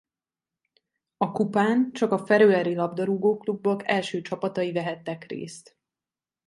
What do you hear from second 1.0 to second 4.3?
A kupán csak a feröeri labdarúgóklubok első